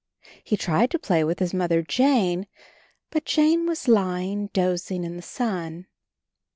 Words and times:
He 0.43 0.57
tried 0.57 0.89
to 0.89 0.97
play 0.97 1.23
with 1.23 1.37
his 1.37 1.53
Mother 1.53 1.83
Jane, 1.83 2.47
but 3.11 3.23
Jane 3.23 3.67
was 3.67 3.87
lying 3.87 4.47
dozing 4.47 5.03
in 5.03 5.15
the 5.15 5.21
sun. 5.21 5.85